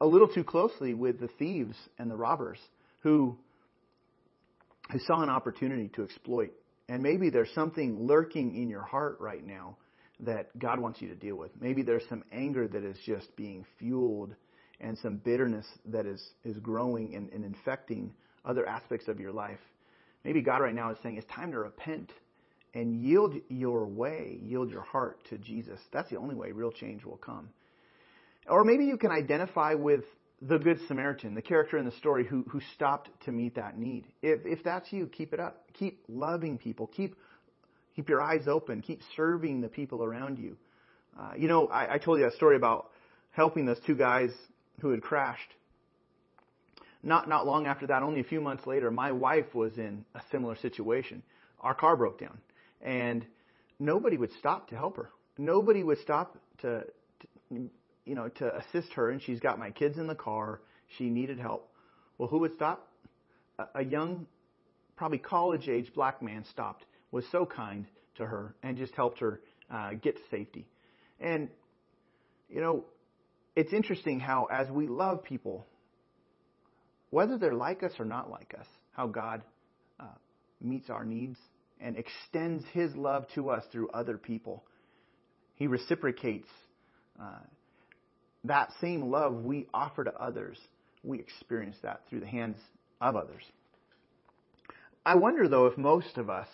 [0.00, 2.58] a little too closely with the thieves and the robbers
[3.00, 3.36] who,
[4.90, 6.52] who saw an opportunity to exploit.
[6.88, 9.76] And maybe there's something lurking in your heart right now
[10.20, 11.50] that God wants you to deal with.
[11.60, 14.34] Maybe there's some anger that is just being fueled
[14.80, 18.12] and some bitterness that is, is growing and, and infecting
[18.44, 19.58] other aspects of your life.
[20.24, 22.10] Maybe God right now is saying it's time to repent
[22.74, 25.80] and yield your way, yield your heart to Jesus.
[25.92, 27.48] That's the only way real change will come.
[28.46, 30.04] Or maybe you can identify with
[30.40, 34.04] the Good Samaritan, the character in the story who, who stopped to meet that need.
[34.22, 35.64] If, if that's you, keep it up.
[35.74, 36.86] Keep loving people.
[36.86, 37.16] Keep,
[37.96, 38.80] keep your eyes open.
[38.80, 40.56] Keep serving the people around you.
[41.18, 42.90] Uh, you know, I, I told you a story about
[43.32, 44.30] helping those two guys
[44.80, 45.54] who had crashed.
[47.02, 50.20] Not, not long after that, only a few months later, my wife was in a
[50.30, 51.22] similar situation.
[51.60, 52.38] Our car broke down
[52.80, 53.26] and
[53.78, 55.10] nobody would stop to help her.
[55.36, 56.84] Nobody would stop to,
[57.50, 57.70] to,
[58.08, 59.10] you know, to assist her.
[59.10, 60.60] And she's got my kids in the car.
[60.96, 61.70] She needed help.
[62.16, 62.88] Well, who would stop?
[63.58, 64.26] A, a young,
[64.96, 66.84] probably college-age black man stopped.
[67.10, 69.40] Was so kind to her and just helped her
[69.70, 70.66] uh, get to safety.
[71.20, 71.48] And
[72.48, 72.84] you know,
[73.56, 75.66] it's interesting how as we love people,
[77.10, 79.42] whether they're like us or not like us, how God
[79.98, 80.04] uh,
[80.60, 81.38] meets our needs
[81.80, 84.64] and extends His love to us through other people.
[85.54, 86.48] He reciprocates
[87.20, 87.40] uh,
[88.44, 90.58] that same love we offer to others.
[91.02, 92.56] We experience that through the hands
[93.00, 93.42] of others.
[95.04, 96.48] I wonder, though, if most of us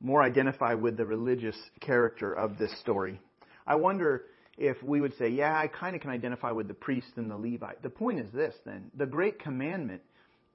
[0.00, 3.20] more identify with the religious character of this story.
[3.66, 4.24] I wonder
[4.56, 7.36] if we would say, yeah, I kind of can identify with the priest and the
[7.36, 7.82] Levite.
[7.82, 8.90] The point is this, then.
[8.96, 10.02] The great commandment,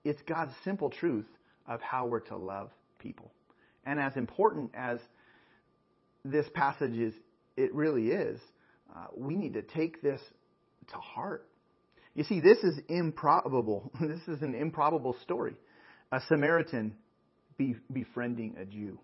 [0.03, 1.27] it's God's simple truth
[1.67, 3.31] of how we're to love people.
[3.85, 4.99] And as important as
[6.25, 7.13] this passage is,
[7.57, 8.39] it really is,
[8.95, 10.21] uh, we need to take this
[10.93, 11.47] to heart.
[12.15, 13.91] You see, this is improbable.
[14.01, 15.55] This is an improbable story.
[16.11, 16.95] A Samaritan
[17.57, 18.99] be, befriending a Jew.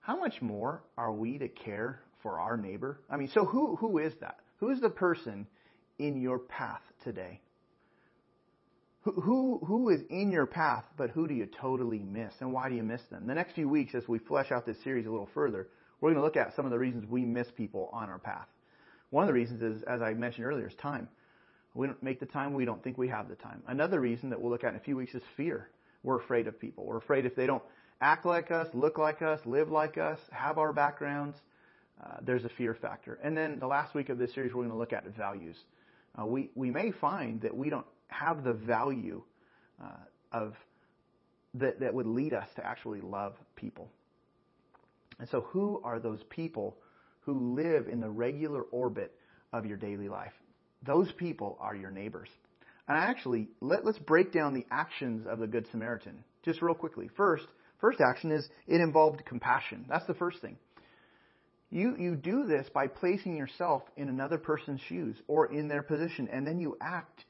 [0.00, 3.00] How much more are we to care for our neighbor?
[3.10, 4.36] I mean, so who, who is that?
[4.58, 5.46] Who is the person
[5.98, 7.40] in your path today?
[9.02, 12.32] Who, who, who is in your path, but who do you totally miss?
[12.40, 13.26] And why do you miss them?
[13.26, 15.68] The next few weeks, as we flesh out this series a little further,
[16.00, 18.46] we're going to look at some of the reasons we miss people on our path.
[19.12, 21.06] One of the reasons is, as I mentioned earlier, is time.
[21.74, 23.62] We don't make the time, we don't think we have the time.
[23.68, 25.68] Another reason that we'll look at in a few weeks is fear.
[26.02, 26.86] We're afraid of people.
[26.86, 27.62] We're afraid if they don't
[28.00, 31.36] act like us, look like us, live like us, have our backgrounds,
[32.02, 33.18] uh, there's a fear factor.
[33.22, 35.56] And then the last week of this series, we're going to look at values.
[36.18, 39.22] Uh, we, we may find that we don't have the value
[39.82, 39.88] uh,
[40.32, 40.54] of
[41.54, 43.90] that, that would lead us to actually love people.
[45.18, 46.76] And so, who are those people
[47.22, 49.12] who live in the regular orbit
[49.52, 50.32] of your daily life?
[50.84, 52.28] Those people are your neighbors.
[52.88, 57.08] And actually, let, let's break down the actions of the Good Samaritan just real quickly.
[57.16, 57.46] First,
[57.80, 59.86] first action is it involved compassion.
[59.88, 60.56] That's the first thing.
[61.70, 66.28] You, you do this by placing yourself in another person's shoes or in their position,
[66.30, 67.24] and then you act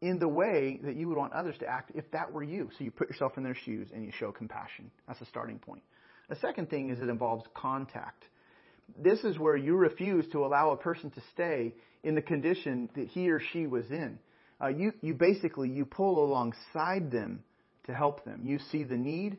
[0.00, 2.70] in the way that you would want others to act if that were you.
[2.78, 4.90] So you put yourself in their shoes and you show compassion.
[5.06, 5.82] That's a starting point.
[6.28, 8.24] The second thing is it involves contact.
[8.98, 13.08] This is where you refuse to allow a person to stay in the condition that
[13.08, 14.18] he or she was in.
[14.62, 17.42] Uh, you, you basically, you pull alongside them
[17.86, 18.42] to help them.
[18.44, 19.38] You see the need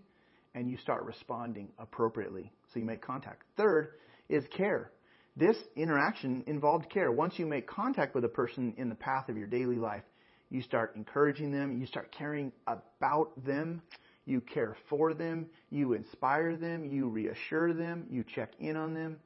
[0.53, 2.51] and you start responding appropriately.
[2.73, 3.43] So you make contact.
[3.55, 3.93] Third
[4.29, 4.91] is care.
[5.35, 7.11] This interaction involved care.
[7.11, 10.03] Once you make contact with a person in the path of your daily life,
[10.49, 13.81] you start encouraging them, you start caring about them,
[14.25, 19.17] you care for them, you inspire them, you reassure them, you check in on them.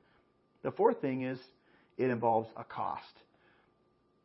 [0.63, 1.39] The fourth thing is
[1.97, 3.03] it involves a cost.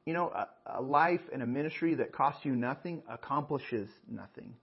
[0.05, 4.55] You know, a, a life and a ministry that costs you nothing accomplishes nothing.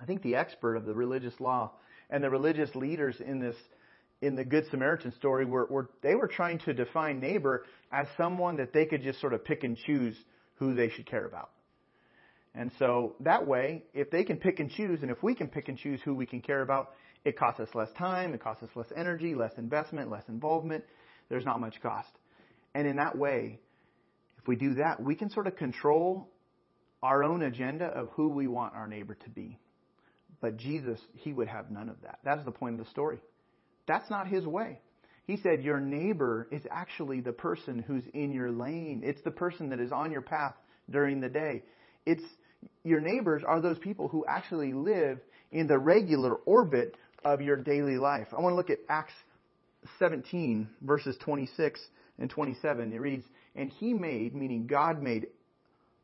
[0.00, 1.72] I think the expert of the religious law
[2.08, 3.56] and the religious leaders in this
[4.22, 8.56] in the Good Samaritan story were, were they were trying to define neighbor as someone
[8.56, 10.14] that they could just sort of pick and choose
[10.56, 11.50] who they should care about.
[12.54, 15.68] And so that way, if they can pick and choose, and if we can pick
[15.68, 16.90] and choose who we can care about,
[17.24, 20.84] it costs us less time, it costs us less energy, less investment, less involvement.
[21.28, 22.10] There's not much cost.
[22.74, 23.60] And in that way,
[24.38, 26.28] if we do that, we can sort of control
[27.02, 29.58] our own agenda of who we want our neighbor to be.
[30.40, 32.18] But Jesus, he would have none of that.
[32.24, 33.20] That is the point of the story.
[33.86, 34.80] That's not his way.
[35.26, 39.02] He said your neighbor is actually the person who's in your lane.
[39.04, 40.54] It's the person that is on your path
[40.90, 41.62] during the day.
[42.06, 42.24] It's
[42.82, 45.18] your neighbors are those people who actually live
[45.52, 48.28] in the regular orbit of your daily life.
[48.36, 49.14] I want to look at Acts
[49.98, 51.80] 17 verses 26
[52.18, 52.92] and 27.
[52.92, 55.28] It reads, "And he made, meaning God made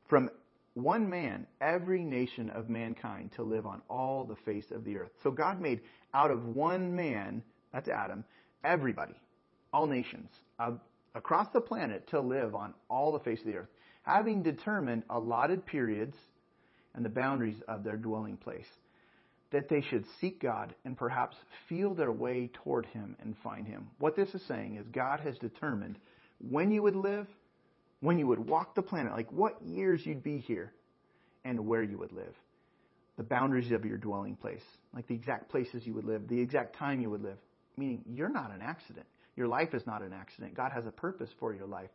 [0.09, 0.31] from
[0.77, 5.11] one man every nation of mankind to live on all the face of the earth.
[5.23, 5.81] So God made
[6.13, 8.25] out of one man, that's Adam,
[8.63, 9.15] everybody,
[9.73, 10.73] all nations uh,
[11.15, 13.71] across the planet to live on all the face of the earth,
[14.03, 16.15] having determined allotted periods
[16.95, 18.67] and the boundaries of their dwelling place,
[19.53, 21.37] that they should seek God and perhaps
[21.69, 23.89] feel their way toward Him and find Him.
[23.99, 25.99] What this is saying is God has determined
[26.39, 27.27] when you would live
[28.01, 30.73] when you would walk the planet, like what years you'd be here
[31.45, 32.35] and where you would live.
[33.17, 34.63] The boundaries of your dwelling place,
[34.95, 37.39] like the exact places you would live, the exact time you would live.
[37.77, 39.07] Meaning you're not an accident.
[39.37, 40.55] Your life is not an accident.
[40.55, 41.91] God has a purpose for your life.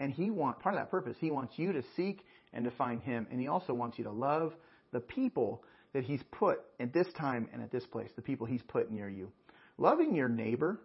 [0.00, 3.02] And he want part of that purpose, he wants you to seek and to find
[3.02, 3.26] him.
[3.30, 4.52] And he also wants you to love
[4.92, 8.62] the people that he's put at this time and at this place, the people he's
[8.62, 9.30] put near you.
[9.78, 10.80] Loving your neighbor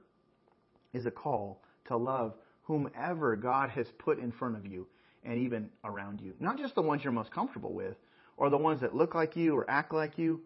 [0.93, 4.87] is a call to love whomever God has put in front of you
[5.23, 6.33] and even around you.
[6.39, 7.95] Not just the ones you're most comfortable with
[8.35, 10.41] or the ones that look like you or act like you.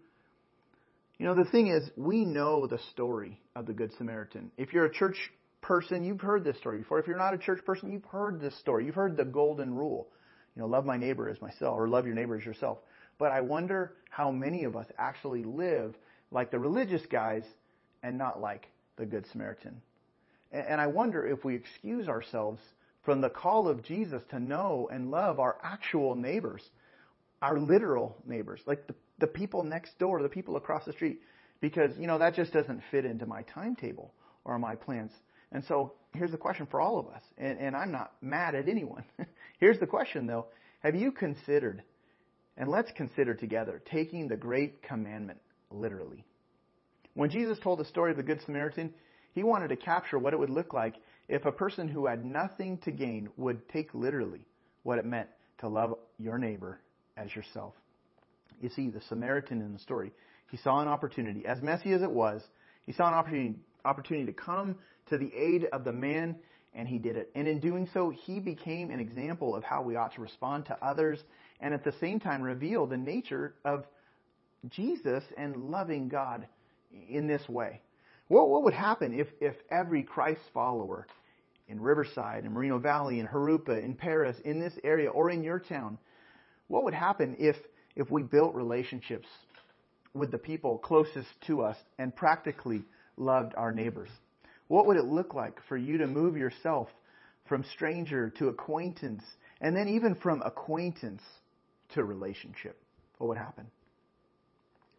[1.17, 4.51] You know, the thing is, we know the story of the Good Samaritan.
[4.57, 5.17] If you're a church
[5.61, 6.99] person, you've heard this story before.
[6.99, 8.85] If you're not a church person, you've heard this story.
[8.85, 10.07] You've heard the golden rule.
[10.55, 12.79] You know, love my neighbor as myself, or love your neighbor as yourself.
[13.17, 15.95] But I wonder how many of us actually live
[16.31, 17.43] like the religious guys
[18.03, 19.81] and not like the Good Samaritan.
[20.51, 22.61] And I wonder if we excuse ourselves
[23.03, 26.61] from the call of Jesus to know and love our actual neighbors,
[27.41, 31.21] our literal neighbors, like the, the people next door, the people across the street,
[31.61, 35.11] because, you know, that just doesn't fit into my timetable or my plans.
[35.51, 38.67] And so here's the question for all of us, and, and I'm not mad at
[38.67, 39.03] anyone.
[39.59, 40.47] here's the question though.
[40.81, 41.83] Have you considered,
[42.61, 45.39] and let's consider together, taking the great commandment
[45.71, 46.23] literally?
[47.15, 48.93] When Jesus told the story of the Good Samaritan,
[49.33, 50.93] he wanted to capture what it would look like
[51.27, 54.45] if a person who had nothing to gain would take literally
[54.83, 56.79] what it meant to love your neighbor
[57.17, 57.73] as yourself.
[58.61, 60.11] You see, the Samaritan in the story,
[60.51, 62.43] he saw an opportunity, as messy as it was,
[62.85, 64.75] he saw an opportunity, opportunity to come
[65.09, 66.35] to the aid of the man,
[66.75, 67.31] and he did it.
[67.33, 70.77] And in doing so, he became an example of how we ought to respond to
[70.85, 71.23] others,
[71.61, 73.85] and at the same time reveal the nature of
[74.69, 76.47] Jesus and loving God
[77.09, 77.81] in this way.
[78.27, 81.07] What, what would happen if, if every Christ follower
[81.67, 85.59] in Riverside, in Moreno Valley, in Jurupa, in Perris, in this area, or in your
[85.59, 85.97] town,
[86.67, 87.55] what would happen if,
[87.95, 89.27] if we built relationships
[90.13, 92.83] with the people closest to us and practically
[93.17, 94.09] loved our neighbors?
[94.67, 96.87] What would it look like for you to move yourself
[97.47, 99.23] from stranger to acquaintance,
[99.59, 101.21] and then even from acquaintance
[101.93, 102.81] to relationship?
[103.17, 103.67] What would happen?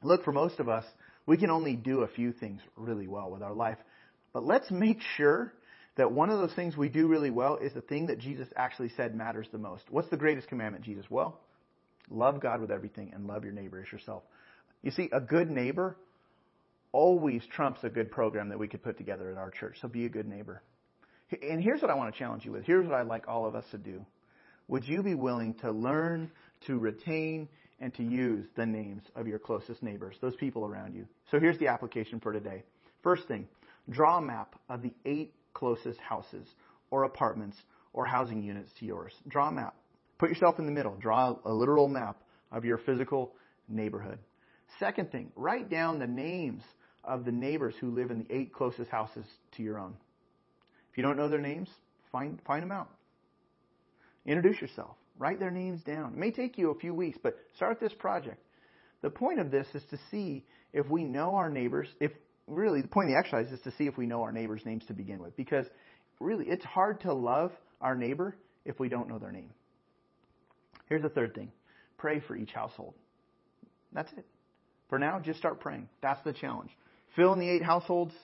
[0.02, 0.84] Look, for most of us,
[1.26, 3.78] we can only do a few things really well with our life.
[4.32, 5.52] But let's make sure
[5.96, 8.90] that one of those things we do really well is the thing that Jesus actually
[8.96, 9.84] said matters the most.
[9.90, 11.04] What's the greatest commandment, Jesus?
[11.10, 11.38] Well,
[12.10, 14.22] love God with everything and love your neighbor as yourself.
[14.82, 15.96] You see, a good neighbor
[16.92, 19.76] always trumps a good program that we could put together at our church.
[19.80, 20.62] So be a good neighbor.
[21.42, 22.64] And here's what I want to challenge you with.
[22.64, 24.04] Here's what I'd like all of us to do.
[24.68, 26.30] Would you be willing to learn,
[26.66, 27.48] to retain,
[27.82, 31.04] and to use the names of your closest neighbors, those people around you.
[31.30, 32.62] So here's the application for today.
[33.02, 33.48] First thing,
[33.90, 36.46] draw a map of the eight closest houses
[36.92, 37.56] or apartments
[37.92, 39.12] or housing units to yours.
[39.28, 39.74] Draw a map.
[40.18, 40.94] Put yourself in the middle.
[41.00, 42.22] Draw a literal map
[42.52, 43.32] of your physical
[43.68, 44.20] neighborhood.
[44.78, 46.62] Second thing, write down the names
[47.02, 49.94] of the neighbors who live in the eight closest houses to your own.
[50.92, 51.68] If you don't know their names,
[52.12, 52.90] find, find them out.
[54.24, 54.94] Introduce yourself.
[55.18, 56.14] Write their names down.
[56.14, 58.42] It may take you a few weeks, but start this project.
[59.02, 62.12] The point of this is to see if we know our neighbors, if
[62.46, 64.84] really the point of the exercise is to see if we know our neighbors' names
[64.86, 65.36] to begin with.
[65.36, 65.66] Because
[66.20, 69.50] really, it's hard to love our neighbor if we don't know their name.
[70.88, 71.52] Here's the third thing
[71.98, 72.94] pray for each household.
[73.92, 74.26] That's it.
[74.88, 75.88] For now, just start praying.
[76.02, 76.70] That's the challenge.
[77.16, 78.14] Fill in the eight households,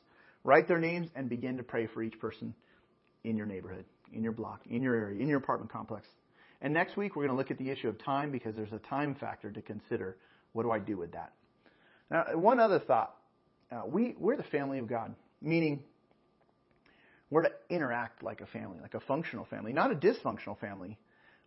[0.45, 2.55] write their names, and begin to pray for each person
[3.25, 6.07] in your neighborhood, in your block, in your area, in your apartment complex.
[6.61, 8.79] And next week, we're going to look at the issue of time because there's a
[8.79, 10.17] time factor to consider.
[10.53, 11.33] What do I do with that?
[12.11, 13.15] Now, one other thought.
[13.71, 15.83] Uh, we, we're the family of God, meaning
[17.31, 20.99] we're to interact like a family, like a functional family, not a dysfunctional family.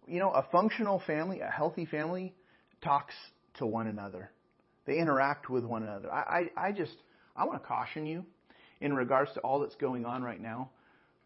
[0.07, 2.34] You know, a functional family, a healthy family,
[2.84, 3.16] talks
[3.55, 4.32] to one another.
[4.86, 6.12] They interact with one another.
[6.12, 6.95] I, I, I just,
[7.36, 8.26] I want to caution you
[8.80, 10.70] in regards to all that's going on right now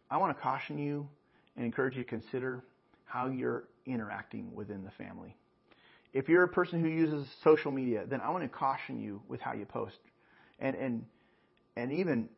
[0.10, 1.08] I want to caution you
[1.56, 2.64] and encourage you to consider
[3.06, 5.36] how you're interacting within the family.
[6.14, 9.42] If you're a person who uses social media, then I want to caution you with
[9.42, 9.98] how you post
[10.60, 11.06] and, and,
[11.76, 12.30] and even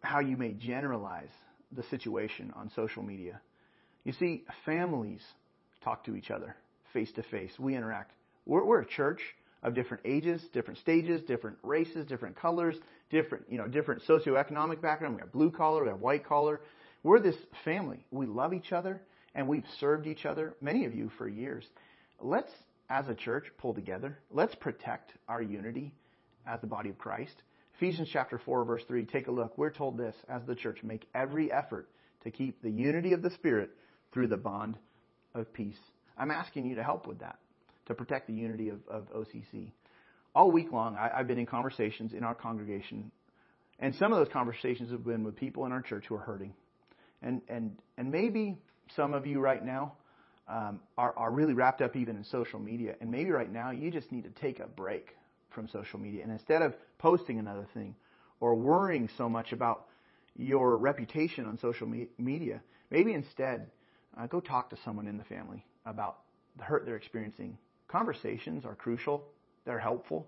[0.00, 1.30] how you may generalize
[1.72, 3.40] the situation on social media.
[4.04, 5.22] You see, families
[5.82, 6.56] talk to each other
[6.92, 7.50] face to face.
[7.58, 8.12] We interact.
[8.46, 9.20] We're, we're a church
[9.62, 12.76] of different ages, different stages, different races, different colors,
[13.10, 15.16] different, you know, different socioeconomic background.
[15.16, 16.60] We have blue collar, we have white collar.
[17.02, 18.06] We're this family.
[18.10, 19.00] We love each other
[19.34, 21.64] and we've served each other, many of you, for years.
[22.20, 22.50] Let's,
[22.88, 24.18] as a church, pull together.
[24.30, 25.92] Let's protect our unity
[26.46, 27.34] as the body of Christ.
[27.76, 29.58] Ephesians chapter 4, verse 3, take a look.
[29.58, 31.88] We're told this as the church make every effort
[32.22, 33.70] to keep the unity of the Spirit
[34.12, 34.76] through the bond
[35.34, 35.78] of peace.
[36.16, 37.38] I'm asking you to help with that,
[37.86, 39.72] to protect the unity of, of OCC.
[40.34, 43.10] All week long, I, I've been in conversations in our congregation,
[43.80, 46.54] and some of those conversations have been with people in our church who are hurting.
[47.22, 48.58] And, and, and maybe
[48.94, 49.92] some of you right now
[50.48, 53.90] um, are, are really wrapped up even in social media, and maybe right now you
[53.90, 55.16] just need to take a break
[55.50, 56.22] from social media.
[56.22, 57.94] And instead of posting another thing
[58.40, 59.86] or worrying so much about
[60.36, 62.60] your reputation on social me- media,
[62.90, 63.70] maybe instead
[64.18, 66.18] uh, go talk to someone in the family about
[66.58, 67.56] the hurt they're experiencing.
[67.88, 69.24] Conversations are crucial,
[69.64, 70.26] they're helpful.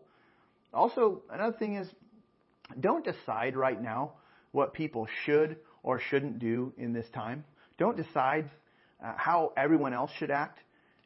[0.72, 1.88] Also, another thing is
[2.80, 4.12] don't decide right now
[4.52, 7.44] what people should or shouldn't do in this time.
[7.79, 8.51] Don't decide
[9.05, 10.61] uh, how everyone else should act.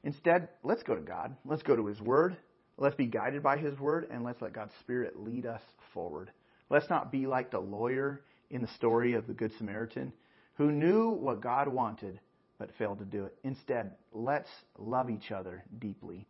[0.05, 1.37] Instead, let's go to God.
[1.45, 2.37] Let's go to His Word.
[2.79, 5.63] Let's be guided by His Word, and let's let God's Spirit lead us
[5.93, 6.31] forward.
[6.71, 10.13] Let's not be like the lawyer in the story of the Good Samaritan
[10.55, 12.21] who knew what God wanted
[12.59, 13.35] but failed to do it.
[13.43, 16.27] Instead, let's love each other deeply.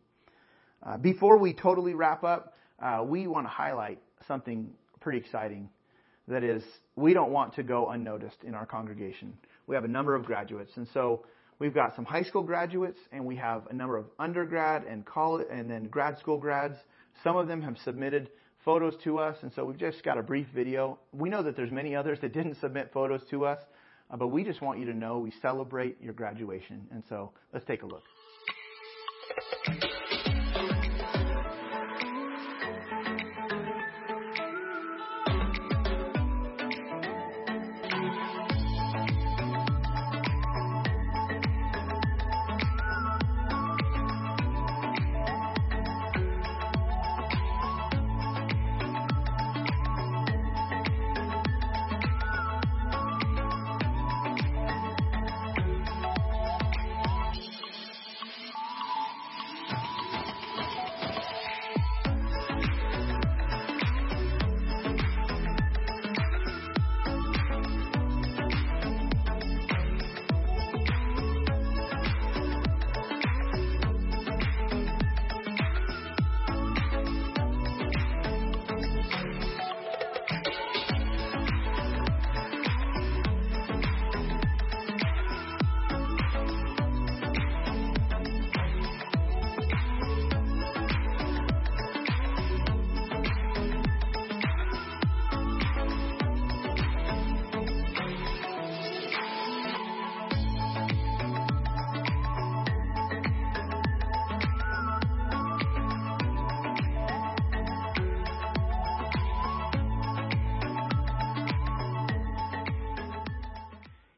[0.81, 4.71] Uh, before we totally wrap up, uh, we want to highlight something
[5.01, 5.69] pretty exciting.
[6.29, 6.63] That is,
[6.95, 9.33] we don't want to go unnoticed in our congregation.
[9.67, 11.25] We have a number of graduates, and so
[11.59, 15.47] we've got some high school graduates, and we have a number of undergrad and college,
[15.51, 16.77] and then grad school grads.
[17.23, 18.29] Some of them have submitted
[18.65, 20.99] photos to us, and so we've just got a brief video.
[21.13, 23.59] We know that there's many others that didn't submit photos to us,
[24.09, 27.65] uh, but we just want you to know we celebrate your graduation, and so let's
[27.65, 28.03] take a look.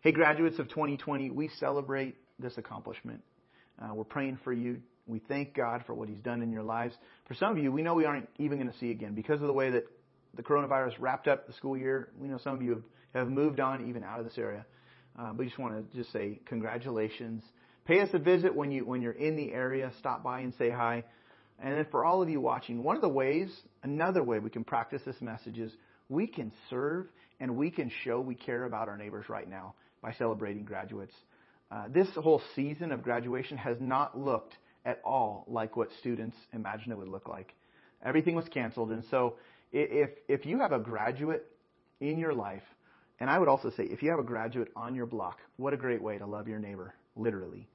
[0.04, 3.22] Hey, graduates of 2020, we celebrate this accomplishment.
[3.82, 4.82] Uh, we're praying for you.
[5.08, 6.94] We thank God for what He's done in your lives.
[7.26, 9.48] For some of you, we know we aren't even going to see again because of
[9.48, 9.86] the way that
[10.36, 12.10] the coronavirus wrapped up the school year.
[12.20, 12.84] We know some of you have,
[13.14, 14.66] have moved on even out of this area.
[15.18, 17.42] Uh, we just want to just say congratulations.
[17.86, 19.90] Pay us a visit when you when you're in the area.
[20.00, 21.06] Stop by and say hi.
[21.60, 23.50] And then for all of you watching, one of the ways,
[23.84, 25.72] another way we can practice this message is
[26.10, 27.08] we can serve
[27.40, 31.14] and we can show we care about our neighbors right now by celebrating graduates.
[31.72, 34.54] Uh, this whole season of graduation has not looked
[34.86, 37.56] at all like what students imagined it would look like.
[38.06, 39.36] Everything was canceled, and so
[39.72, 41.48] if if you have a graduate
[42.02, 42.62] in your life,
[43.20, 45.78] and I would also say if you have a graduate on your block, what a
[45.78, 47.68] great way to love your neighbor, literally.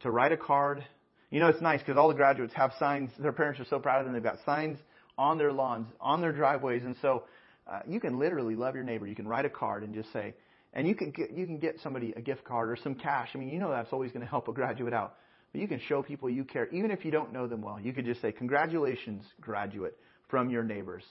[0.00, 0.84] To write a card.
[1.30, 3.10] You know, it's nice because all the graduates have signs.
[3.18, 4.14] Their parents are so proud of them.
[4.14, 4.78] They've got signs
[5.18, 7.24] on their lawns, on their driveways, and so
[7.66, 9.06] uh, you can literally love your neighbor.
[9.06, 10.34] You can write a card and just say,
[10.74, 13.30] and you can get, you can get somebody a gift card or some cash.
[13.34, 15.14] I mean, you know that's always going to help a graduate out.
[15.52, 17.78] But you can show people you care, even if you don't know them well.
[17.80, 19.96] You could just say, congratulations, graduate,
[20.28, 21.04] from your neighbors,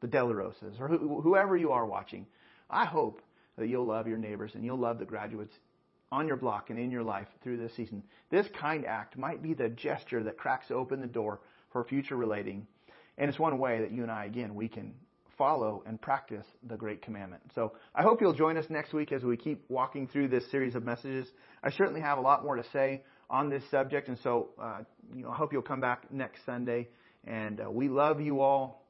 [0.00, 2.26] the Delaroses, or whoever you are watching.
[2.70, 3.20] I hope
[3.56, 5.52] that you'll love your neighbors and you'll love the graduates
[6.12, 8.04] on your block and in your life through this season.
[8.30, 11.40] This kind act might be the gesture that cracks open the door
[11.72, 12.68] for future relating.
[13.18, 14.94] And it's one way that you and I, again, we can
[15.38, 17.42] follow and practice the great commandment.
[17.54, 20.74] So I hope you'll join us next week as we keep walking through this series
[20.74, 21.28] of messages.
[21.62, 24.80] I certainly have a lot more to say on this subject, and so uh,
[25.14, 26.88] you know, I hope you'll come back next Sunday.
[27.24, 28.84] And uh, we love you all,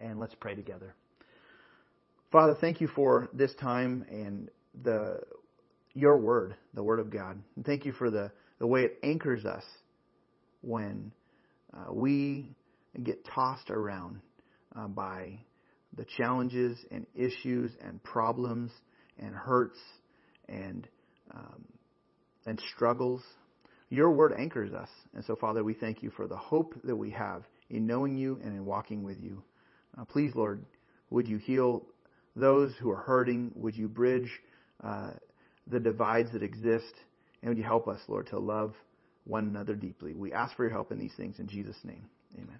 [0.00, 0.94] and let's pray together.
[2.30, 4.50] Father, thank you for this time and
[4.82, 5.20] the
[5.94, 7.38] your word, the word of God.
[7.56, 9.64] And thank you for the, the way it anchors us
[10.60, 11.10] when
[11.74, 12.54] uh, we
[13.02, 14.20] get tossed around
[14.76, 15.38] uh, by
[15.98, 18.70] the challenges and issues and problems
[19.18, 19.78] and hurts
[20.48, 20.88] and
[21.34, 21.64] um,
[22.46, 23.22] and struggles.
[23.90, 27.10] Your word anchors us, and so Father, we thank you for the hope that we
[27.10, 29.42] have in knowing you and in walking with you.
[29.98, 30.64] Uh, please, Lord,
[31.10, 31.86] would you heal
[32.36, 33.50] those who are hurting?
[33.56, 34.30] Would you bridge
[34.84, 35.10] uh,
[35.66, 36.94] the divides that exist?
[37.42, 38.74] And would you help us, Lord, to love
[39.24, 40.14] one another deeply?
[40.14, 42.04] We ask for your help in these things in Jesus' name.
[42.36, 42.58] Amen.